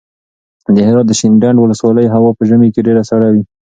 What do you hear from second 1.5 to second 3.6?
ولسوالۍ هوا په ژمي کې ډېره سړه وي.